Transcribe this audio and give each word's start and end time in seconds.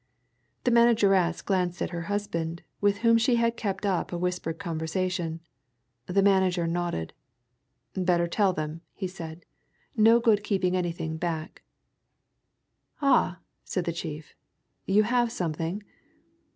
The 0.63 0.71
manageress 0.71 1.43
glanced 1.43 1.79
at 1.79 1.91
her 1.91 2.01
husband, 2.09 2.63
with 2.79 2.97
whom 3.05 3.19
she 3.19 3.35
had 3.35 3.55
kept 3.55 3.85
up 3.85 4.11
a 4.11 4.17
whispered 4.17 4.57
conversation. 4.57 5.41
The 6.07 6.23
manager 6.23 6.65
nodded. 6.65 7.13
"Better 7.93 8.25
tell 8.25 8.51
them," 8.51 8.81
he 8.95 9.05
said. 9.05 9.45
"No 9.95 10.19
good 10.19 10.43
keeping 10.43 10.75
anything 10.75 11.17
back." 11.17 11.61
"Ah!" 12.99 13.41
said 13.63 13.85
the 13.85 13.93
chief. 13.93 14.33
"You 14.87 15.03
have 15.03 15.31
something?" 15.31 15.83